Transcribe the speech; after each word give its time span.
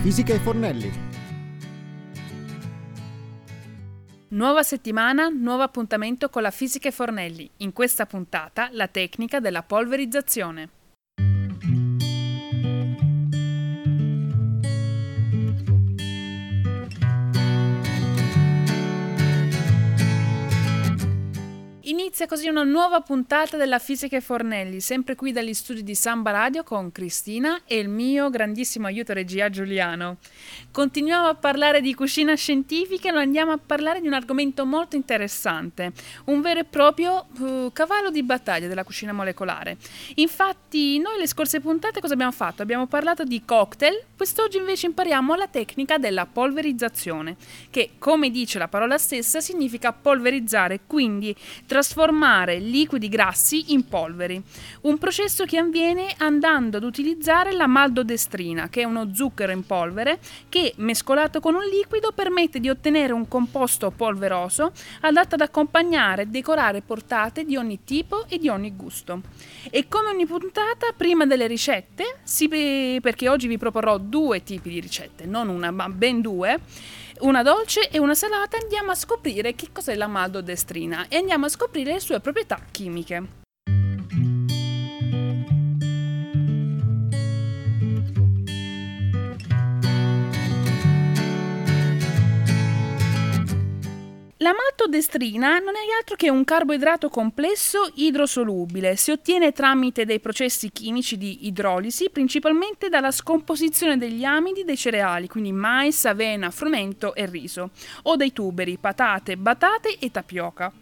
fisica 0.00 0.32
e 0.32 0.38
Fornelli. 0.38 0.92
Nuova 4.28 4.62
settimana, 4.62 5.28
nuovo 5.28 5.62
appuntamento 5.62 6.28
con 6.28 6.42
la 6.42 6.52
fisica 6.52 6.88
e 6.88 6.92
Fornelli. 6.92 7.50
In 7.58 7.72
questa 7.72 8.06
puntata 8.06 8.68
la 8.70 8.86
tecnica 8.86 9.40
della 9.40 9.64
polverizzazione. 9.64 10.77
Inizia 22.08 22.26
così 22.26 22.48
una 22.48 22.62
nuova 22.62 23.02
puntata 23.02 23.58
della 23.58 23.78
Fisica 23.78 24.16
e 24.16 24.22
Fornelli, 24.22 24.80
sempre 24.80 25.14
qui 25.14 25.30
dagli 25.30 25.52
studi 25.52 25.82
di 25.82 25.94
Samba 25.94 26.30
Radio 26.30 26.62
con 26.62 26.90
Cristina 26.90 27.60
e 27.66 27.76
il 27.76 27.90
mio 27.90 28.30
grandissimo 28.30 28.86
aiuto 28.86 29.12
regia 29.12 29.50
Giuliano. 29.50 30.16
Continuiamo 30.70 31.26
a 31.26 31.34
parlare 31.34 31.82
di 31.82 31.92
cucina 31.92 32.34
scientifica 32.34 33.12
e 33.12 33.16
andiamo 33.18 33.52
a 33.52 33.58
parlare 33.58 34.00
di 34.00 34.06
un 34.06 34.14
argomento 34.14 34.64
molto 34.64 34.96
interessante, 34.96 35.92
un 36.24 36.40
vero 36.40 36.60
e 36.60 36.64
proprio 36.64 37.26
uh, 37.40 37.70
cavallo 37.74 38.10
di 38.10 38.22
battaglia 38.22 38.68
della 38.68 38.84
cucina 38.84 39.12
molecolare. 39.12 39.76
Infatti, 40.14 40.98
noi 40.98 41.18
le 41.18 41.26
scorse 41.26 41.60
puntate 41.60 42.00
cosa 42.00 42.14
abbiamo 42.14 42.32
fatto? 42.32 42.62
Abbiamo 42.62 42.86
parlato 42.86 43.22
di 43.22 43.44
cocktail, 43.44 44.04
quest'oggi 44.16 44.56
invece 44.56 44.86
impariamo 44.86 45.34
la 45.34 45.46
tecnica 45.46 45.98
della 45.98 46.24
polverizzazione, 46.24 47.36
che 47.68 47.90
come 47.98 48.30
dice 48.30 48.58
la 48.58 48.68
parola 48.68 48.96
stessa 48.96 49.42
significa 49.42 49.92
polverizzare, 49.92 50.80
quindi 50.86 51.36
tra 51.66 51.82
trasformare 51.98 52.60
liquidi 52.60 53.08
grassi 53.08 53.72
in 53.72 53.88
polveri, 53.88 54.40
un 54.82 54.98
processo 54.98 55.44
che 55.44 55.58
avviene 55.58 56.14
andando 56.18 56.76
ad 56.76 56.84
utilizzare 56.84 57.52
la 57.52 57.66
maltodestrina, 57.66 58.68
che 58.68 58.82
è 58.82 58.84
uno 58.84 59.12
zucchero 59.12 59.50
in 59.50 59.66
polvere 59.66 60.20
che 60.48 60.74
mescolato 60.76 61.40
con 61.40 61.56
un 61.56 61.64
liquido 61.64 62.12
permette 62.12 62.60
di 62.60 62.68
ottenere 62.68 63.12
un 63.12 63.26
composto 63.26 63.90
polveroso 63.90 64.70
adatto 65.00 65.34
ad 65.34 65.40
accompagnare 65.40 66.22
e 66.22 66.26
decorare 66.26 66.82
portate 66.82 67.44
di 67.44 67.56
ogni 67.56 67.80
tipo 67.82 68.26
e 68.28 68.38
di 68.38 68.48
ogni 68.48 68.76
gusto. 68.76 69.22
E 69.68 69.88
come 69.88 70.10
ogni 70.10 70.26
puntata, 70.26 70.92
prima 70.96 71.26
delle 71.26 71.48
ricette, 71.48 72.20
perché 73.00 73.28
oggi 73.28 73.48
vi 73.48 73.58
proporrò 73.58 73.98
due 73.98 74.44
tipi 74.44 74.68
di 74.70 74.78
ricette, 74.78 75.26
non 75.26 75.48
una 75.48 75.72
ma 75.72 75.88
ben 75.88 76.20
due, 76.20 76.60
una 77.20 77.42
dolce 77.42 77.88
e 77.90 77.98
una 77.98 78.14
salata, 78.14 78.58
andiamo 78.58 78.90
a 78.90 78.94
scoprire 78.94 79.54
che 79.54 79.68
cos'è 79.72 79.94
la 79.94 80.06
maltodestrina 80.06 81.08
e 81.08 81.16
andiamo 81.16 81.46
a 81.46 81.48
scoprire 81.48 81.94
le 81.94 82.00
sue 82.00 82.20
proprietà 82.20 82.58
chimiche. 82.70 83.37
La 94.40 94.52
maltodestrina 94.54 95.58
non 95.58 95.74
è 95.74 95.80
altro 95.98 96.14
che 96.14 96.30
un 96.30 96.44
carboidrato 96.44 97.08
complesso 97.08 97.90
idrosolubile. 97.94 98.94
Si 98.94 99.10
ottiene 99.10 99.50
tramite 99.50 100.04
dei 100.04 100.20
processi 100.20 100.70
chimici 100.70 101.18
di 101.18 101.48
idrolisi, 101.48 102.08
principalmente 102.08 102.88
dalla 102.88 103.10
scomposizione 103.10 103.98
degli 103.98 104.22
amidi 104.22 104.62
dei 104.62 104.76
cereali, 104.76 105.26
quindi 105.26 105.50
mais, 105.50 106.04
avena, 106.04 106.52
frumento 106.52 107.16
e 107.16 107.26
riso, 107.26 107.70
o 108.02 108.14
dei 108.14 108.32
tuberi, 108.32 108.78
patate, 108.78 109.36
batate 109.36 109.96
e 109.98 110.12
tapioca. 110.12 110.72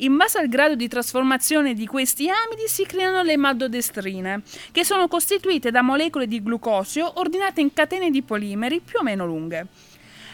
In 0.00 0.14
base 0.18 0.38
al 0.38 0.48
grado 0.48 0.74
di 0.74 0.86
trasformazione 0.86 1.72
di 1.72 1.86
questi 1.86 2.28
amidi 2.28 2.68
si 2.68 2.84
creano 2.84 3.22
le 3.22 3.38
maltodestrine, 3.38 4.42
che 4.72 4.84
sono 4.84 5.08
costituite 5.08 5.70
da 5.70 5.80
molecole 5.80 6.26
di 6.26 6.42
glucosio 6.42 7.12
ordinate 7.14 7.62
in 7.62 7.72
catene 7.72 8.10
di 8.10 8.20
polimeri 8.20 8.80
più 8.80 8.98
o 8.98 9.02
meno 9.02 9.24
lunghe. 9.24 9.68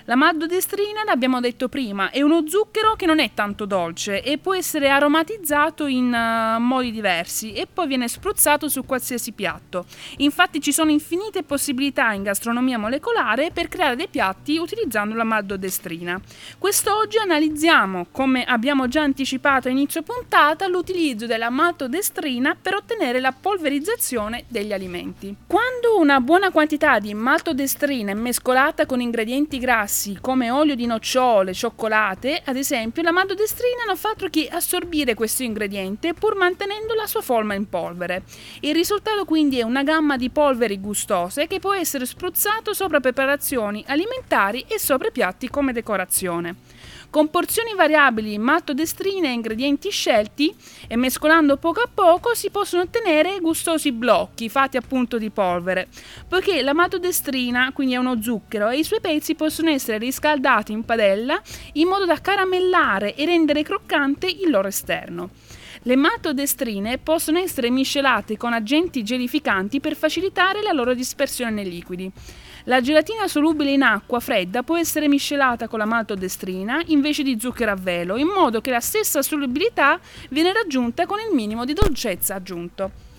La 0.07 0.17
maltodestrina, 0.17 1.05
l'abbiamo 1.05 1.39
detto 1.39 1.69
prima, 1.69 2.11
è 2.11 2.23
uno 2.23 2.43
zucchero 2.49 2.97
che 2.97 3.07
non 3.07 3.21
è 3.21 3.31
tanto 3.35 3.67
dolce 3.67 4.21
e 4.23 4.37
può 4.37 4.53
essere 4.53 4.89
aromatizzato 4.89 5.87
in 5.87 6.07
uh, 6.07 6.61
modi 6.61 6.91
diversi 6.91 7.53
e 7.53 7.69
poi 7.73 7.87
viene 7.87 8.09
spruzzato 8.09 8.69
su 8.69 8.85
qualsiasi 8.85 9.31
piatto. 9.31 9.85
Infatti 10.17 10.61
ci 10.61 10.73
sono 10.73 10.91
infinite 10.91 11.45
possibilità 11.45 12.11
in 12.13 12.25
gastronomia 12.25 12.79
molecolare 12.79 13.53
per 13.53 13.69
creare 13.69 13.95
dei 13.95 14.09
piatti 14.09 14.59
utilizzando 14.59 15.15
la 15.15 15.23
maltodestrina. 15.23 16.21
Quest'oggi 16.59 17.19
analizziamo, 17.19 18.07
come 18.11 18.43
abbiamo 18.43 18.89
già 18.89 19.03
anticipato 19.03 19.69
a 19.69 19.71
inizio 19.71 20.03
puntata, 20.03 20.67
l'utilizzo 20.67 21.27
della 21.27 21.51
maltodestrina 21.51 22.57
per 22.61 22.75
ottenere 22.75 23.21
la 23.21 23.33
polverizzazione 23.33 24.47
degli 24.49 24.73
alimenti. 24.73 25.33
Quando 25.47 25.97
una 25.97 26.19
buona 26.19 26.51
quantità 26.51 26.99
di 26.99 27.15
maltodestrina 27.15 28.11
è 28.11 28.15
mescolata 28.15 28.85
con 28.85 29.01
ingredienti 29.01 29.59
grassi 29.59 29.91
grassi 29.93 30.17
come 30.23 30.51
olio 30.51 30.75
di 30.75 30.87
nocciole, 30.87 31.53
cioccolate, 31.53 32.41
ad 32.47 32.57
esempio, 32.57 33.03
la 33.03 33.13
maltodestrina 33.13 33.85
non 33.87 33.99
fa 33.99 34.09
altro 34.09 34.31
che 34.31 34.49
assorbire 34.51 35.13
questo 35.13 35.43
ingrediente 35.43 36.15
pur 36.15 36.35
mantenendo 36.35 36.95
la 36.95 37.07
sua 37.07 37.21
forma 37.21 37.53
in 37.53 37.69
polvere. 37.69 38.23
Il 38.61 38.73
risultato 38.73 39.27
quindi 39.27 39.59
è 39.59 39.63
una 39.63 39.83
gamma 39.83 40.17
di 40.17 40.31
polveri 40.31 40.81
gustose 40.81 41.47
che 41.47 41.59
può 41.59 41.75
essere 41.75 42.07
spruzzato 42.07 42.73
sopra 42.73 43.01
preparazioni 43.01 43.85
alimentari 43.87 44.65
e 44.67 44.79
sopra 44.79 45.11
piatti 45.11 45.51
come 45.51 45.75
decorazione. 45.75 46.57
Con 47.13 47.29
porzioni 47.29 47.75
variabili, 47.75 48.39
maltodestrine 48.39 49.29
e 49.29 49.33
ingredienti 49.33 49.91
scelti 49.91 50.55
e 50.89 50.97
mescolando 50.97 51.59
poco 51.59 51.81
a 51.81 51.89
poco 51.93 52.35
si 52.35 52.49
possono 52.49 52.85
ottenere 52.85 53.39
gustosi 53.39 53.93
blocchi 53.93 54.49
fatti 54.49 54.79
appunto 54.79 55.19
di 55.19 55.29
polvere, 55.29 55.89
poiché 56.27 56.63
la 56.63 56.73
maltodestrina 56.73 57.71
quindi 57.75 57.93
è 57.93 57.99
uno 57.99 58.23
zucchero 58.23 58.71
e 58.71 58.79
i 58.79 58.85
suoi 58.85 59.01
pezzi 59.03 59.35
possono 59.35 59.69
essere 59.69 59.82
riscaldati 59.87 60.73
in 60.73 60.85
padella 60.85 61.41
in 61.75 61.89
modo 61.89 62.05
da 62.05 62.21
caramellare 62.21 63.15
e 63.15 63.25
rendere 63.25 63.63
croccante 63.63 64.27
il 64.27 64.51
loro 64.51 64.69
esterno. 64.69 65.31
Le 65.85 65.97
maltodestrine 65.97 66.99
possono 66.99 67.39
essere 67.39 67.69
miscelate 67.69 68.37
con 68.37 68.53
agenti 68.53 69.03
gelificanti 69.03 69.81
per 69.81 69.97
facilitare 69.97 70.63
la 70.63 70.71
loro 70.71 70.95
dispersione 70.95 71.51
nei 71.51 71.69
liquidi. 71.69 72.11
La 72.67 72.81
gelatina 72.81 73.27
solubile 73.27 73.73
in 73.73 73.83
acqua 73.83 74.21
fredda 74.21 74.63
può 74.63 74.79
essere 74.79 75.09
miscelata 75.09 75.67
con 75.67 75.81
la 75.81 75.85
maltodestrina 75.85 76.81
invece 76.87 77.25
di 77.25 77.37
zucchero 77.41 77.73
a 77.73 77.77
velo, 77.77 78.17
in 78.17 78.29
modo 78.29 78.61
che 78.61 78.71
la 78.71 78.79
stessa 78.79 79.23
solubilità 79.23 79.99
viene 80.31 80.53
raggiunta 80.53 81.05
con 81.05 81.19
il 81.19 81.35
minimo 81.35 81.65
di 81.65 81.73
dolcezza 81.73 82.37
aggiunto. 82.37 83.12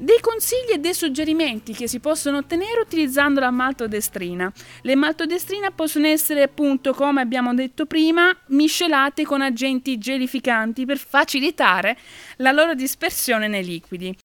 Dei 0.00 0.20
consigli 0.20 0.70
e 0.74 0.78
dei 0.78 0.94
suggerimenti 0.94 1.72
che 1.72 1.88
si 1.88 1.98
possono 1.98 2.36
ottenere 2.36 2.80
utilizzando 2.80 3.40
la 3.40 3.50
maltodestrina. 3.50 4.52
Le 4.82 4.94
maltodestrine 4.94 5.72
possono 5.72 6.06
essere 6.06 6.42
appunto, 6.42 6.94
come 6.94 7.20
abbiamo 7.20 7.52
detto 7.52 7.84
prima, 7.84 8.32
miscelate 8.50 9.24
con 9.24 9.42
agenti 9.42 9.98
gelificanti 9.98 10.86
per 10.86 10.98
facilitare 10.98 11.98
la 12.36 12.52
loro 12.52 12.74
dispersione 12.74 13.48
nei 13.48 13.64
liquidi. 13.64 14.16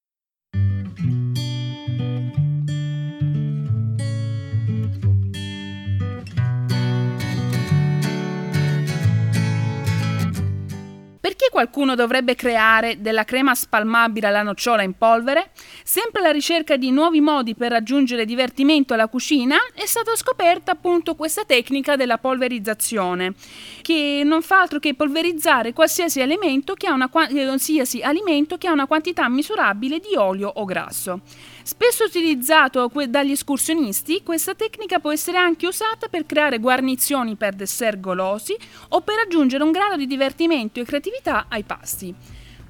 Perché 11.23 11.47
qualcuno 11.49 11.95
dovrebbe 11.95 12.35
creare 12.35 12.99
della 12.99 13.23
crema 13.23 13.55
spalmabile 13.55 14.27
alla 14.27 14.41
nocciola 14.41 14.81
in 14.81 14.97
polvere? 14.97 15.51
Sempre 15.81 16.19
alla 16.19 16.31
ricerca 16.31 16.75
di 16.75 16.91
nuovi 16.91 17.21
modi 17.21 17.55
per 17.55 17.71
raggiungere 17.71 18.25
divertimento 18.25 18.93
alla 18.93 19.07
cucina 19.07 19.55
è 19.73 19.85
stata 19.85 20.17
scoperta 20.17 20.73
appunto 20.73 21.15
questa 21.15 21.45
tecnica 21.45 21.95
della 21.95 22.17
polverizzazione, 22.17 23.35
che 23.81 24.23
non 24.25 24.41
fa 24.41 24.59
altro 24.59 24.79
che 24.79 24.95
polverizzare 24.95 25.71
qualsiasi 25.71 26.21
alimento 26.21 26.73
che 26.73 26.87
ha 26.87 26.93
una, 26.93 27.07
qualsiasi 27.07 28.01
alimento 28.01 28.57
che 28.57 28.67
ha 28.67 28.73
una 28.73 28.85
quantità 28.85 29.29
misurabile 29.29 29.99
di 29.99 30.17
olio 30.17 30.51
o 30.53 30.65
grasso. 30.65 31.21
Spesso 31.65 32.03
utilizzato 32.03 32.91
dagli 33.07 33.31
escursionisti, 33.31 34.21
questa 34.21 34.53
tecnica 34.53 34.99
può 34.99 35.13
essere 35.13 35.37
anche 35.37 35.65
usata 35.65 36.09
per 36.09 36.25
creare 36.25 36.59
guarnizioni 36.59 37.35
per 37.35 37.53
dessert 37.53 38.01
golosi 38.01 38.53
o 38.89 38.99
per 38.99 39.19
aggiungere 39.19 39.63
un 39.63 39.71
grado 39.71 39.95
di 39.95 40.05
divertimento 40.05 40.81
e 40.81 40.83
creatività 40.83 41.45
ai 41.47 41.63
pasti. 41.63 42.13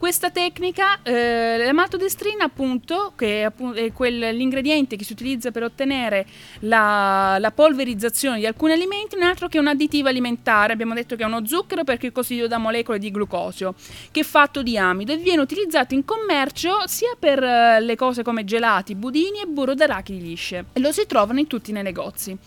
Questa 0.03 0.31
tecnica, 0.31 1.01
eh, 1.01 1.63
la 1.63 1.71
maltodestrina 1.71 2.43
appunto, 2.43 3.13
che 3.15 3.45
è, 3.45 3.93
quell'ingrediente 3.93 4.97
che 4.97 5.05
si 5.05 5.13
utilizza 5.13 5.49
per 5.51 5.63
ottenere 5.63 6.25
la, 6.59 7.37
la, 7.39 7.51
polverizzazione 7.51 8.39
di 8.39 8.45
alcuni 8.45 8.73
alimenti, 8.73 9.15
non 9.15 9.27
è 9.27 9.29
altro 9.29 9.47
che 9.47 9.59
un 9.59 9.67
additivo 9.67 10.09
alimentare. 10.09 10.73
Abbiamo 10.73 10.93
detto 10.93 11.15
che 11.15 11.23
è 11.23 11.25
uno 11.25 11.45
zucchero 11.45 11.85
perché 11.85 12.07
è 12.07 12.11
costituito 12.11 12.49
da 12.49 12.57
molecole 12.57 12.99
di 12.99 13.11
glucosio, 13.11 13.75
che 14.11 14.19
è 14.19 14.23
fatto 14.23 14.61
di 14.61 14.77
amido 14.77 15.13
e 15.13 15.17
viene 15.19 15.41
utilizzato 15.41 15.93
in 15.93 16.03
commercio 16.03 16.85
sia 16.85 17.15
per 17.17 17.41
eh, 17.41 17.79
le 17.79 17.95
cose 17.95 18.23
come 18.23 18.43
gelati, 18.43 18.95
budini 18.95 19.39
e 19.39 19.45
burro 19.45 19.73
d'arachidi 19.73 20.21
lisce. 20.21 20.65
E 20.73 20.81
lo 20.81 20.91
si 20.91 21.05
trovano 21.07 21.39
in 21.39 21.47
tutti 21.47 21.69
i 21.69 21.73
negozi. 21.81 22.37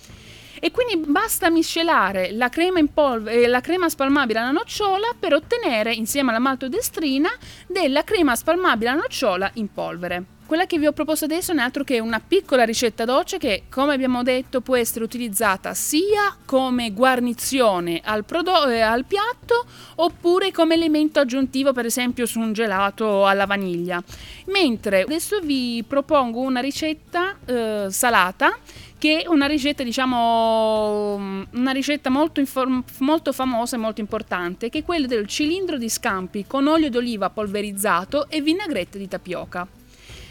E 0.60 0.70
quindi 0.70 0.96
basta 1.10 1.50
miscelare 1.50 2.32
la 2.32 2.48
crema, 2.48 2.80
polvere, 2.92 3.42
eh, 3.42 3.46
la 3.46 3.60
crema 3.60 3.88
spalmabile 3.88 4.38
alla 4.38 4.50
nocciola 4.50 5.14
per 5.18 5.34
ottenere, 5.34 5.92
insieme 5.92 6.30
alla 6.30 6.38
maltodestrina, 6.38 7.30
della 7.66 8.04
crema 8.04 8.34
spalmabile 8.34 8.90
alla 8.90 9.00
nocciola 9.02 9.50
in 9.54 9.72
polvere. 9.72 10.35
Quella 10.46 10.66
che 10.66 10.78
vi 10.78 10.86
ho 10.86 10.92
proposto 10.92 11.24
adesso 11.24 11.52
non 11.52 11.60
è 11.60 11.64
altro 11.64 11.82
che 11.82 11.98
una 11.98 12.20
piccola 12.20 12.64
ricetta 12.64 13.04
dolce 13.04 13.36
che, 13.36 13.64
come 13.68 13.94
abbiamo 13.94 14.22
detto, 14.22 14.60
può 14.60 14.76
essere 14.76 15.04
utilizzata 15.04 15.74
sia 15.74 16.36
come 16.44 16.92
guarnizione 16.92 18.00
al, 18.04 18.24
prodo- 18.24 18.68
eh, 18.68 18.80
al 18.80 19.04
piatto 19.06 19.66
oppure 19.96 20.52
come 20.52 20.74
elemento 20.74 21.18
aggiuntivo, 21.18 21.72
per 21.72 21.86
esempio 21.86 22.26
su 22.26 22.38
un 22.38 22.52
gelato 22.52 23.26
alla 23.26 23.44
vaniglia. 23.44 24.00
Mentre 24.44 25.02
adesso 25.02 25.40
vi 25.40 25.84
propongo 25.84 26.38
una 26.38 26.60
ricetta 26.60 27.36
eh, 27.44 27.86
salata 27.90 28.56
che 28.98 29.22
è 29.22 29.28
una 29.28 29.46
ricetta, 29.46 29.82
diciamo, 29.82 31.16
una 31.50 31.72
ricetta 31.72 32.08
molto, 32.08 32.38
inform- 32.38 32.84
molto 32.98 33.32
famosa 33.32 33.74
e 33.74 33.80
molto 33.80 34.00
importante, 34.00 34.70
che 34.70 34.78
è 34.78 34.84
quella 34.84 35.08
del 35.08 35.26
cilindro 35.26 35.76
di 35.76 35.88
scampi 35.88 36.46
con 36.46 36.68
olio 36.68 36.88
d'oliva 36.88 37.30
polverizzato 37.30 38.28
e 38.28 38.40
vinaigrette 38.40 38.96
di 38.96 39.08
tapioca. 39.08 39.75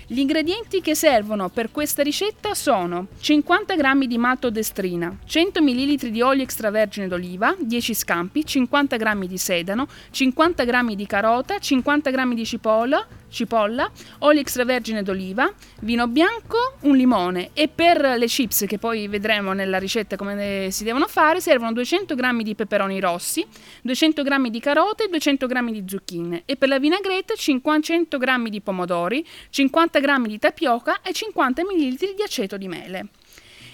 Gli 0.07 0.19
ingredienti 0.19 0.81
che 0.81 0.93
servono 0.93 1.49
per 1.49 1.71
questa 1.71 2.03
ricetta 2.03 2.53
sono 2.53 3.07
50 3.19 3.75
g 3.75 4.05
di 4.05 4.19
maltodestrina, 4.19 5.17
100 5.25 5.63
ml 5.63 6.11
di 6.11 6.21
olio 6.21 6.43
extravergine 6.43 7.07
d'oliva, 7.07 7.55
10 7.57 7.93
scampi, 7.95 8.45
50 8.45 8.97
g 8.97 9.25
di 9.25 9.37
sedano, 9.39 9.87
50 10.11 10.63
g 10.63 10.93
di 10.93 11.07
carota, 11.07 11.57
50 11.57 12.11
g 12.11 12.33
di 12.35 12.45
cipolla, 12.45 13.03
cipolla, 13.35 13.91
olio 14.19 14.39
extravergine 14.39 15.03
d'oliva, 15.03 15.53
vino 15.81 16.07
bianco, 16.07 16.77
un 16.81 16.95
limone 16.95 17.49
e 17.53 17.67
per 17.67 18.15
le 18.17 18.25
chips 18.27 18.63
che 18.65 18.79
poi 18.79 19.07
vedremo 19.09 19.51
nella 19.51 19.77
ricetta 19.77 20.15
come 20.15 20.69
si 20.71 20.83
devono 20.85 21.05
fare 21.07 21.41
servono 21.41 21.73
200 21.73 22.15
g 22.15 22.41
di 22.41 22.55
peperoni 22.55 22.99
rossi, 22.99 23.45
200 23.81 24.23
g 24.23 24.49
di 24.49 24.59
carote 24.61 25.03
e 25.03 25.09
200 25.09 25.47
g 25.47 25.71
di 25.71 25.83
zucchine 25.85 26.43
e 26.45 26.55
per 26.55 26.69
la 26.69 26.79
vinagretta 26.79 27.35
500 27.35 28.17
g 28.17 28.47
di 28.47 28.61
pomodori, 28.61 29.25
50 29.49 29.99
g 29.99 30.25
di 30.27 30.39
tapioca 30.39 31.01
e 31.01 31.11
50 31.11 31.63
ml 31.63 31.95
di 32.15 32.21
aceto 32.23 32.57
di 32.57 32.67
mele. 32.69 33.07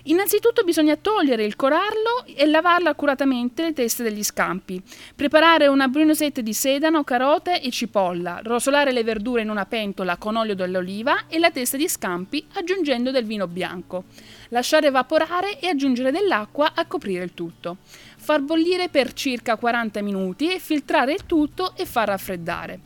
Innanzitutto 0.06 0.64
bisogna 0.64 0.96
togliere 0.96 1.44
il 1.44 1.56
corallo 1.56 2.26
e 2.26 2.48
lavarlo 2.48 2.90
accuratamente 2.90 3.62
le 3.62 3.74
teste 3.74 4.02
degli 4.02 4.24
scampi. 4.24 4.82
Preparare 5.16 5.68
una 5.68 5.88
brunosetta 5.88 6.42
di 6.42 6.54
sedano, 6.54 7.04
carote 7.04 7.62
e 7.62 7.70
cipolla. 7.70 8.40
Rosolare 8.44 8.92
le 8.92 9.04
verdure 9.04 9.42
in 9.42 9.50
una 9.50 9.66
pentola 9.66 10.18
con 10.18 10.36
olio 10.36 10.56
dell'oliva 10.56 11.28
e 11.28 11.38
la 11.38 11.52
testa 11.52 11.78
di 11.78 11.88
scampi 11.88 12.44
aggiungendo 12.54 13.12
del 13.12 13.26
vino 13.26 13.48
bianco. 13.48 14.06
Lasciare 14.50 14.88
evaporare 14.88 15.60
e 15.60 15.68
aggiungere 15.68 16.12
dell'acqua 16.12 16.72
a 16.74 16.86
coprire 16.86 17.24
il 17.24 17.34
tutto. 17.34 17.78
Far 18.18 18.42
bollire 18.42 18.90
per 18.90 19.14
circa 19.14 19.56
40 19.56 20.02
minuti 20.02 20.52
e 20.52 20.60
filtrare 20.60 21.14
il 21.14 21.26
tutto 21.26 21.74
e 21.76 21.86
far 21.86 22.08
raffreddare. 22.08 22.80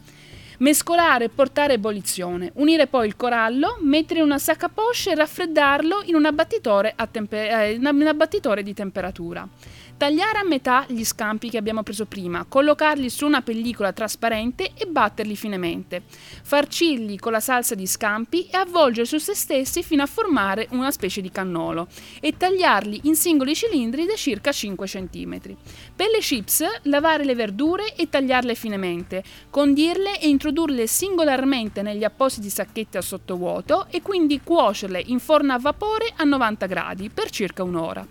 Mescolare 0.60 1.25
e 1.25 1.30
portare 1.30 1.74
ebollizione. 1.74 2.52
Unire 2.56 2.88
poi 2.88 3.07
il 3.07 3.16
corallo, 3.16 3.78
mettere 3.81 4.19
in 4.19 4.25
una 4.25 4.40
sacca 4.40 4.69
poche 4.69 5.12
e 5.12 5.16
raffreddarlo 5.16 6.04
in 6.06 6.16
un 6.16 6.25
abbattitore, 6.25 6.96
temper- 7.12 7.52
eh, 7.52 7.72
in 7.74 7.86
un 7.86 8.07
abbattitore 8.07 8.63
di 8.63 8.74
temperatura. 8.74 9.48
Tagliare 9.97 10.39
a 10.39 10.44
metà 10.44 10.86
gli 10.89 11.06
scampi 11.06 11.50
che 11.50 11.57
abbiamo 11.57 11.81
preso 11.81 12.06
prima, 12.06 12.44
collocarli 12.44 13.09
su 13.09 13.25
una 13.25 13.42
pellicola 13.42 13.94
trasparente 13.94 14.71
e 14.75 14.88
batterli 14.88 15.38
finemente. 15.38 16.03
Farcirli 16.44 17.18
con 17.18 17.31
la 17.31 17.39
salsa 17.39 17.75
di 17.75 17.88
scampi 17.88 18.45
e 18.47 18.57
avvolgere 18.57 19.07
su 19.07 19.19
se 19.19 19.33
stessi 19.33 19.83
fino 19.83 20.03
a 20.03 20.06
formare 20.06 20.68
una 20.71 20.92
specie 20.92 21.21
di 21.21 21.31
cannolo 21.31 21.88
e 22.19 22.36
tagliarli 22.36 23.01
in 23.03 23.15
singoli 23.15 23.56
cilindri 23.56 24.06
da 24.06 24.15
circa 24.15 24.51
5 24.51 24.86
cm. 24.86 25.39
Per 25.95 26.09
le 26.09 26.19
chips, 26.19 26.65
lavare 26.83 27.24
le 27.24 27.33
verdure 27.33 27.95
e 27.95 28.09
tagliarle 28.09 28.53
finemente, 28.53 29.24
condirle 29.50 30.19
e 30.19 30.27
introdurle 30.27 30.88
singolarmente 30.88 31.81
negli 31.81 32.03
appositi 32.03 32.50
sacchetti 32.50 32.97
a 32.97 33.01
sottovuoto 33.01 33.88
e 33.89 34.01
quindi 34.01 34.42
cuocerle 34.44 35.01
in 35.06 35.19
forno 35.19 35.53
a 35.53 35.57
vapore 35.57 36.12
a 36.18 36.25
90 36.25 36.65
gradi 36.65 37.09
per 37.09 37.30
circa 37.30 37.63
un'ora. 37.63 38.06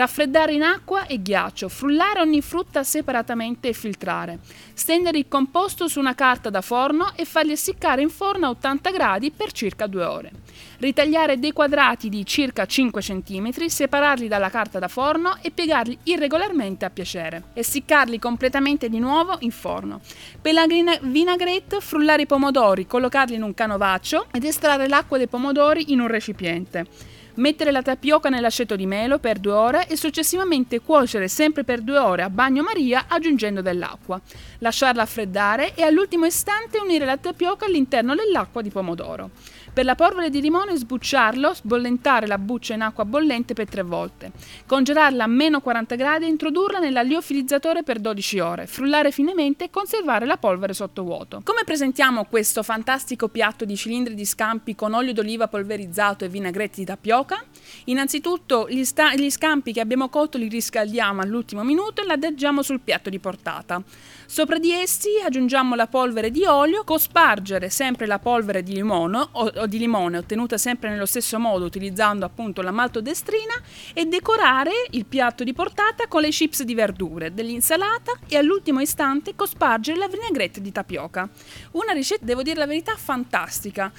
Raffreddare 0.00 0.54
in 0.54 0.62
acqua 0.62 1.04
e 1.06 1.20
ghiaccio, 1.20 1.68
frullare 1.68 2.22
ogni 2.22 2.40
frutta 2.40 2.82
separatamente 2.82 3.68
e 3.68 3.74
filtrare. 3.74 4.38
Stendere 4.72 5.18
il 5.18 5.28
composto 5.28 5.88
su 5.88 5.98
una 5.98 6.14
carta 6.14 6.48
da 6.48 6.62
forno 6.62 7.12
e 7.16 7.26
farli 7.26 7.52
essiccare 7.52 8.00
in 8.00 8.08
forno 8.08 8.46
a 8.46 8.48
80 8.48 8.90
gradi 8.92 9.30
per 9.30 9.52
circa 9.52 9.86
2 9.86 10.04
ore. 10.06 10.30
Ritagliare 10.78 11.38
dei 11.38 11.52
quadrati 11.52 12.08
di 12.08 12.24
circa 12.24 12.64
5 12.64 13.02
cm, 13.02 13.66
separarli 13.66 14.26
dalla 14.26 14.48
carta 14.48 14.78
da 14.78 14.88
forno 14.88 15.36
e 15.42 15.50
piegarli 15.50 15.98
irregolarmente 16.04 16.86
a 16.86 16.90
piacere. 16.90 17.42
Essiccarli 17.52 18.18
completamente 18.18 18.88
di 18.88 19.00
nuovo 19.00 19.36
in 19.40 19.50
forno. 19.50 20.00
Per 20.40 20.54
la 20.54 20.64
vinaigrette, 20.66 21.78
frullare 21.80 22.22
i 22.22 22.26
pomodori, 22.26 22.86
collocarli 22.86 23.34
in 23.34 23.42
un 23.42 23.52
canovaccio 23.52 24.28
ed 24.32 24.44
estrarre 24.44 24.88
l'acqua 24.88 25.18
dei 25.18 25.28
pomodori 25.28 25.92
in 25.92 26.00
un 26.00 26.06
recipiente 26.06 27.18
mettere 27.34 27.70
la 27.70 27.82
tapioca 27.82 28.28
nell'aceto 28.28 28.76
di 28.76 28.86
melo 28.86 29.18
per 29.18 29.38
due 29.38 29.52
ore 29.52 29.86
e 29.88 29.96
successivamente 29.96 30.80
cuocere 30.80 31.28
sempre 31.28 31.64
per 31.64 31.80
due 31.80 31.98
ore 31.98 32.22
a 32.22 32.30
bagnomaria 32.30 33.06
aggiungendo 33.08 33.62
dell'acqua. 33.62 34.20
Lasciarla 34.58 35.06
freddare 35.06 35.74
e 35.74 35.82
all'ultimo 35.82 36.26
istante 36.26 36.78
unire 36.78 37.04
la 37.04 37.16
tapioca 37.16 37.66
all'interno 37.66 38.14
dell'acqua 38.14 38.62
di 38.62 38.70
pomodoro. 38.70 39.30
Per 39.72 39.84
la 39.84 39.94
polvere 39.94 40.30
di 40.30 40.40
limone 40.40 40.76
sbucciarlo, 40.76 41.54
sbollentare 41.54 42.26
la 42.26 42.38
buccia 42.38 42.74
in 42.74 42.82
acqua 42.82 43.04
bollente 43.04 43.54
per 43.54 43.68
tre 43.68 43.82
volte. 43.82 44.32
Congelarla 44.66 45.22
a 45.22 45.28
meno 45.28 45.60
40 45.60 45.94
gradi 45.94 46.24
e 46.24 46.28
introdurla 46.28 46.80
nell'aliofilizzatore 46.80 47.84
per 47.84 48.00
12 48.00 48.40
ore. 48.40 48.66
Frullare 48.66 49.12
finemente 49.12 49.64
e 49.64 49.70
conservare 49.70 50.26
la 50.26 50.38
polvere 50.38 50.72
sotto 50.72 51.04
vuoto. 51.04 51.40
Come 51.44 51.62
presentiamo 51.64 52.24
questo 52.24 52.64
fantastico 52.64 53.28
piatto 53.28 53.64
di 53.64 53.76
cilindri 53.76 54.14
di 54.14 54.24
scampi 54.24 54.74
con 54.74 54.92
olio 54.92 55.12
d'oliva 55.12 55.46
polverizzato 55.46 56.24
e 56.24 56.28
vinagretti 56.28 56.80
di 56.80 56.86
tapioca? 56.86 57.40
Innanzitutto 57.84 58.66
gli, 58.68 58.84
sta- 58.84 59.14
gli 59.14 59.30
scampi 59.30 59.72
che 59.72 59.80
abbiamo 59.80 60.08
cotto 60.08 60.36
li 60.36 60.48
riscaldiamo 60.48 61.20
all'ultimo 61.20 61.62
minuto 61.62 62.02
e 62.02 62.06
li 62.06 62.12
adagiamo 62.12 62.62
sul 62.62 62.80
piatto 62.80 63.08
di 63.08 63.20
portata. 63.20 63.80
Sopra 64.26 64.58
di 64.58 64.72
essi 64.72 65.10
aggiungiamo 65.24 65.76
la 65.76 65.86
polvere 65.86 66.30
di 66.30 66.44
olio, 66.44 66.82
cospargere 66.82 67.70
sempre 67.70 68.06
la 68.06 68.18
polvere 68.18 68.62
di 68.62 68.74
limone, 68.74 69.28
o 69.60 69.66
di 69.66 69.78
limone 69.78 70.18
ottenuta 70.18 70.58
sempre 70.58 70.90
nello 70.90 71.06
stesso 71.06 71.38
modo 71.38 71.64
utilizzando 71.64 72.24
appunto 72.24 72.62
la 72.62 72.70
maltodestrina 72.70 73.54
e 73.94 74.06
decorare 74.06 74.72
il 74.90 75.06
piatto 75.06 75.44
di 75.44 75.52
portata 75.52 76.06
con 76.08 76.22
le 76.22 76.30
chips 76.30 76.62
di 76.62 76.74
verdure, 76.74 77.32
dell'insalata 77.32 78.12
e 78.28 78.36
all'ultimo 78.36 78.80
istante 78.80 79.34
cospargere 79.34 79.98
la 79.98 80.08
vinaigrette 80.08 80.60
di 80.60 80.72
tapioca. 80.72 81.28
Una 81.72 81.92
ricetta, 81.92 82.24
devo 82.24 82.42
dire 82.42 82.58
la 82.58 82.66
verità, 82.66 82.94
fantastica 82.96 83.92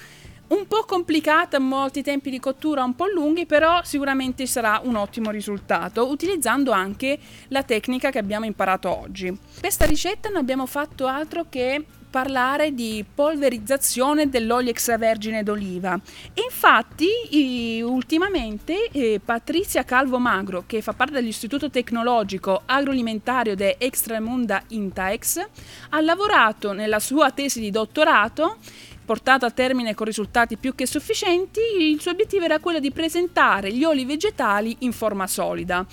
un 0.48 0.66
po' 0.66 0.84
complicata, 0.84 1.58
molti 1.58 2.02
tempi 2.02 2.28
di 2.28 2.38
cottura 2.38 2.84
un 2.84 2.94
po' 2.94 3.06
lunghi, 3.06 3.46
però 3.46 3.82
sicuramente 3.84 4.46
sarà 4.46 4.80
un 4.84 4.96
ottimo 4.96 5.30
risultato 5.30 6.10
utilizzando 6.10 6.72
anche 6.72 7.18
la 7.48 7.62
tecnica 7.62 8.10
che 8.10 8.18
abbiamo 8.18 8.44
imparato 8.44 8.94
oggi. 8.94 9.34
Questa 9.58 9.86
ricetta 9.86 10.28
non 10.28 10.38
abbiamo 10.38 10.66
fatto 10.66 11.06
altro 11.06 11.46
che 11.48 11.82
parlare 12.12 12.74
di 12.74 13.02
polverizzazione 13.12 14.28
dell'olio 14.28 14.68
extravergine 14.68 15.42
d'oliva. 15.42 15.98
Infatti 16.44 17.80
ultimamente 17.82 18.90
eh, 18.92 19.18
Patrizia 19.24 19.82
Calvo 19.82 20.18
Magro 20.18 20.64
che 20.66 20.82
fa 20.82 20.92
parte 20.92 21.14
dell'Istituto 21.14 21.70
Tecnologico 21.70 22.62
Agroalimentario 22.66 23.56
de 23.56 23.76
Extramunda 23.78 24.62
Intaex 24.68 25.42
ha 25.88 26.00
lavorato 26.02 26.72
nella 26.72 27.00
sua 27.00 27.30
tesi 27.30 27.60
di 27.60 27.70
dottorato 27.70 28.58
portato 29.04 29.44
a 29.46 29.50
termine 29.50 29.94
con 29.94 30.06
risultati 30.06 30.56
più 30.56 30.74
che 30.74 30.86
sufficienti, 30.86 31.60
il 31.90 32.00
suo 32.00 32.12
obiettivo 32.12 32.44
era 32.44 32.58
quello 32.58 32.78
di 32.78 32.90
presentare 32.90 33.72
gli 33.72 33.84
oli 33.84 34.04
vegetali 34.04 34.76
in 34.80 34.92
forma 34.92 35.26
solida. 35.26 35.84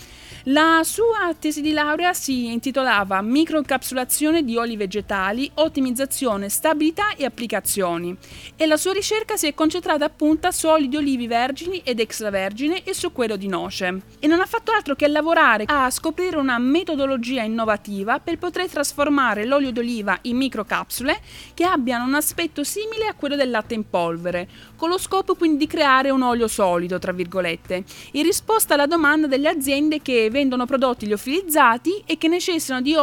La 0.44 0.82
sua 0.84 1.34
tesi 1.38 1.62
di 1.62 1.72
laurea 1.72 2.13
si 2.13 2.51
intitolava 2.51 3.22
Microincapsulazione 3.22 4.44
di 4.44 4.56
oli 4.56 4.78
vegetali, 4.78 5.50
ottimizzazione, 5.56 6.50
stabilità 6.50 7.16
e 7.16 7.25
applicazioni 7.25 8.16
e 8.56 8.66
la 8.66 8.78
sua 8.78 8.94
ricerca 8.94 9.36
si 9.36 9.48
è 9.48 9.54
concentrata 9.54 10.06
appunto 10.06 10.50
su 10.51 10.68
oli 10.68 10.88
di 10.88 10.96
olivi 10.96 11.28
vergini 11.28 11.82
ed 11.84 12.00
extravergine 12.00 12.84
e 12.84 12.94
su 12.94 13.12
quello 13.12 13.36
di 13.36 13.48
noce. 13.48 14.01
E 14.20 14.28
non 14.28 14.39
ha 14.39 14.46
fatto 14.46 14.72
altro 14.72 14.96
che 14.96 15.08
lavorare 15.08 15.66
a 15.68 15.89
scoprire 15.89 16.38
una 16.38 16.58
metodologia 16.58 17.44
innovativa 17.44 18.20
per 18.20 18.38
poter 18.38 18.70
trasformare 18.70 19.46
l'olio 19.46 19.72
d'oliva 19.72 20.18
in 20.24 20.38
microcapsule 20.38 21.20
che 21.54 21.66
abbiano 21.66 22.06
un 22.06 22.16
aspetto 22.16 22.63
simile 22.63 22.99
a 23.08 23.13
quello 23.13 23.36
del 23.36 23.50
latte 23.50 23.74
in 23.74 23.89
polvere, 23.89 24.48
con 24.75 24.89
lo 24.89 24.98
scopo 24.98 25.36
quindi 25.36 25.58
di 25.58 25.68
creare 25.68 26.10
un 26.10 26.22
olio 26.22 26.48
solido, 26.48 27.00
tra 27.00 27.12
virgolette, 27.12 27.84
in 28.13 28.24
risposta 28.24 28.74
alla 28.74 28.86
domanda 28.86 29.27
delle 29.27 29.48
aziende 29.48 30.01
che 30.01 30.29
vendono 30.29 30.65
prodotti 30.65 31.06
liofilizzati 31.06 32.03
e 32.06 32.18
che 32.18 32.27
necessitano 32.27 32.82
di, 32.82 32.96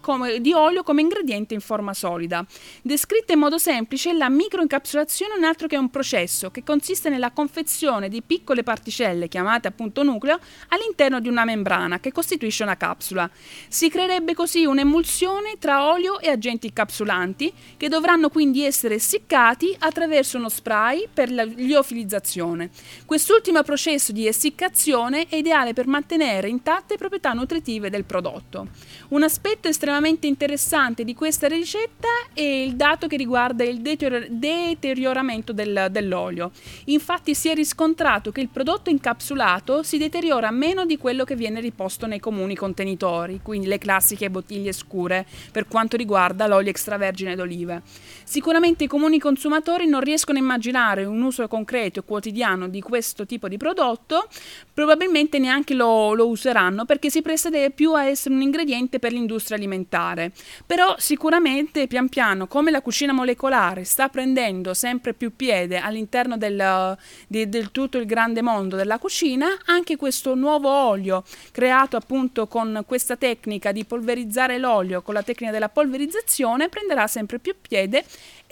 come, 0.00 0.40
di 0.40 0.52
olio 0.52 0.82
come 0.82 1.02
ingrediente 1.02 1.54
in 1.54 1.60
forma 1.60 1.94
solida. 1.94 2.44
Descritta 2.82 3.32
in 3.32 3.38
modo 3.38 3.58
semplice, 3.58 4.12
la 4.12 4.28
microincapsulazione 4.28 5.34
non 5.34 5.44
è 5.44 5.46
altro 5.46 5.66
che 5.66 5.76
un 5.76 5.90
processo 5.90 6.50
che 6.50 6.64
consiste 6.64 7.08
nella 7.08 7.30
confezione 7.30 8.08
di 8.08 8.22
piccole 8.22 8.62
particelle, 8.62 9.28
chiamate 9.28 9.68
appunto 9.68 10.02
nucleo, 10.02 10.38
all'interno 10.68 11.20
di 11.20 11.28
una 11.28 11.44
membrana 11.44 12.00
che 12.00 12.12
costituisce 12.12 12.62
una 12.62 12.76
capsula. 12.76 13.30
Si 13.68 13.88
creerebbe 13.88 14.34
così 14.34 14.64
un'emulsione 14.64 15.58
tra 15.58 15.90
olio 15.90 16.18
e 16.18 16.30
agenti 16.30 16.66
incapsulanti 16.66 17.52
che 17.76 17.88
dovranno 17.88 18.28
quindi 18.28 18.64
essere 18.64 18.94
essiccati 18.94 19.42
essiccati 19.44 19.76
attraverso 19.78 20.38
uno 20.38 20.48
spray 20.48 21.06
per 21.12 21.30
la 21.30 21.44
liofilizzazione. 21.44 22.70
Quest'ultimo 23.04 23.62
processo 23.62 24.12
di 24.12 24.26
essiccazione 24.26 25.26
è 25.28 25.36
ideale 25.36 25.74
per 25.74 25.86
mantenere 25.86 26.48
intatte 26.48 26.96
proprietà 26.96 27.32
nutritive 27.32 27.90
del 27.90 28.04
prodotto. 28.04 28.68
Un 29.08 29.22
aspetto 29.22 29.68
estremamente 29.68 30.26
interessante 30.26 31.04
di 31.04 31.14
questa 31.14 31.46
ricetta 31.46 32.08
è 32.32 32.40
il 32.40 32.74
dato 32.74 33.06
che 33.06 33.16
riguarda 33.16 33.64
il 33.64 33.80
deterioramento 33.80 35.52
del, 35.52 35.88
dell'olio. 35.90 36.50
Infatti 36.86 37.34
si 37.34 37.48
è 37.48 37.54
riscontrato 37.54 38.32
che 38.32 38.40
il 38.40 38.48
prodotto 38.48 38.88
incapsulato 38.88 39.82
si 39.82 39.98
deteriora 39.98 40.50
meno 40.50 40.86
di 40.86 40.96
quello 40.96 41.24
che 41.24 41.36
viene 41.36 41.60
riposto 41.60 42.06
nei 42.06 42.20
comuni 42.20 42.54
contenitori, 42.54 43.40
quindi 43.42 43.66
le 43.66 43.78
classiche 43.78 44.30
bottiglie 44.30 44.72
scure 44.72 45.26
per 45.52 45.66
quanto 45.66 45.96
riguarda 45.96 46.46
l'olio 46.46 46.70
extravergine 46.70 47.36
d'oliva. 47.36 47.80
Sicuramente 48.24 48.84
i 48.84 48.88
comuni 48.88 49.18
consumatori 49.34 49.88
non 49.88 50.00
riescono 50.00 50.38
a 50.38 50.40
immaginare 50.40 51.04
un 51.04 51.20
uso 51.20 51.48
concreto 51.48 51.98
e 51.98 52.04
quotidiano 52.04 52.68
di 52.68 52.80
questo 52.80 53.26
tipo 53.26 53.48
di 53.48 53.56
prodotto, 53.56 54.28
probabilmente 54.72 55.40
neanche 55.40 55.74
lo, 55.74 56.14
lo 56.14 56.28
useranno 56.28 56.84
perché 56.84 57.10
si 57.10 57.20
presta 57.20 57.50
più 57.74 57.94
a 57.94 58.04
essere 58.04 58.34
un 58.34 58.42
ingrediente 58.42 59.00
per 59.00 59.10
l'industria 59.10 59.56
alimentare. 59.56 60.30
Però 60.64 60.94
sicuramente 60.98 61.88
pian 61.88 62.08
piano, 62.08 62.46
come 62.46 62.70
la 62.70 62.80
cucina 62.80 63.12
molecolare 63.12 63.82
sta 63.82 64.08
prendendo 64.08 64.72
sempre 64.72 65.14
più 65.14 65.34
piede 65.34 65.78
all'interno 65.78 66.36
del, 66.36 66.96
di, 67.26 67.48
del 67.48 67.72
tutto 67.72 67.98
il 67.98 68.06
grande 68.06 68.40
mondo 68.40 68.76
della 68.76 69.00
cucina, 69.00 69.48
anche 69.66 69.96
questo 69.96 70.36
nuovo 70.36 70.70
olio 70.70 71.24
creato 71.50 71.96
appunto 71.96 72.46
con 72.46 72.84
questa 72.86 73.16
tecnica 73.16 73.72
di 73.72 73.84
polverizzare 73.84 74.58
l'olio 74.58 75.02
con 75.02 75.14
la 75.14 75.22
tecnica 75.22 75.50
della 75.50 75.68
polverizzazione 75.68 76.68
prenderà 76.68 77.08
sempre 77.08 77.40
più 77.40 77.54
piede 77.60 78.04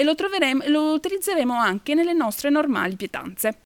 e 0.02 0.04
lo, 0.04 0.14
lo 0.66 0.92
utilizzeremo 0.92 1.54
anche 1.54 1.94
nelle 1.94 2.12
nostre 2.12 2.50
normali 2.50 2.96
pietanze. 2.96 3.60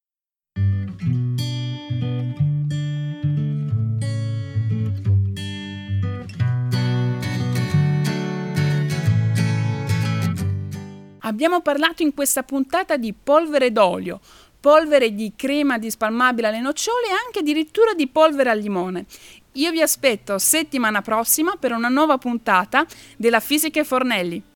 Abbiamo 11.20 11.60
parlato 11.60 12.02
in 12.02 12.14
questa 12.14 12.44
puntata 12.44 12.96
di 12.96 13.12
polvere 13.12 13.72
d'olio, 13.72 14.20
polvere 14.60 15.12
di 15.12 15.32
crema 15.34 15.76
di 15.76 15.90
spalmabile 15.90 16.48
alle 16.48 16.60
nocciole 16.60 17.08
e 17.08 17.24
anche 17.26 17.40
addirittura 17.40 17.94
di 17.94 18.06
polvere 18.06 18.50
al 18.50 18.60
limone. 18.60 19.06
Io 19.52 19.72
vi 19.72 19.82
aspetto 19.82 20.38
settimana 20.38 21.02
prossima 21.02 21.56
per 21.58 21.72
una 21.72 21.88
nuova 21.88 22.16
puntata 22.16 22.86
della 23.16 23.40
Fisica 23.40 23.80
e 23.80 23.84
Fornelli. 23.84 24.54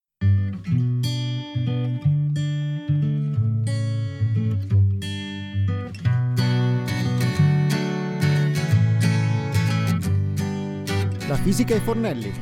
Fisica 11.43 11.75
e 11.75 11.81
Fornelli 11.81 12.33